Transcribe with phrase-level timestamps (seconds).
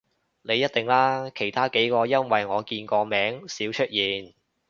[0.41, 4.33] 你一定啦，其他幾個因爲我見個名少出現